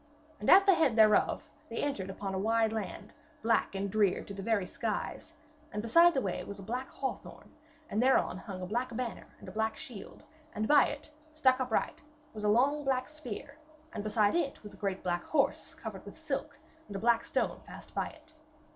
And 0.39 0.49
at 0.49 0.65
the 0.65 0.73
head 0.73 0.95
thereof 0.95 1.47
they 1.69 1.75
entered 1.77 2.09
upon 2.09 2.33
a 2.33 2.39
wide 2.39 2.73
land, 2.73 3.13
black 3.43 3.75
and 3.75 3.87
drear 3.87 4.23
to 4.23 4.33
the 4.33 4.41
very 4.41 4.65
skies, 4.65 5.35
and 5.71 5.79
beside 5.79 6.15
the 6.15 6.21
way 6.21 6.43
was 6.43 6.57
a 6.57 6.63
black 6.63 6.89
hawthorn, 6.89 7.51
and 7.87 8.01
thereon 8.01 8.39
hung 8.39 8.63
a 8.63 8.65
black 8.65 8.95
banner 8.95 9.27
and 9.39 9.47
a 9.47 9.51
black 9.51 9.77
shield, 9.77 10.23
and 10.55 10.67
by 10.67 10.87
it, 10.87 11.11
stuck 11.33 11.59
upright, 11.59 12.01
was 12.33 12.43
a 12.45 12.49
long 12.49 12.83
black 12.83 13.09
spear, 13.09 13.59
and 13.93 14.03
beside 14.03 14.33
it 14.33 14.63
was 14.63 14.73
a 14.73 14.77
great 14.77 15.03
black 15.03 15.23
horse 15.25 15.75
covered 15.75 16.03
with 16.03 16.17
silk, 16.17 16.57
and 16.87 16.95
a 16.95 16.99
black 16.99 17.23
stone 17.23 17.59
fast 17.67 17.93
by 17.93 18.07
it. 18.07 18.33